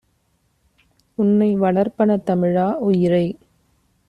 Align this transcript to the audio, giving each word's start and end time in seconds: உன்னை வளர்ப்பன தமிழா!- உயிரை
உன்னை 1.17 1.49
வளர்ப்பன 1.57 2.17
தமிழா!- 2.25 2.67
உயிரை 2.87 3.25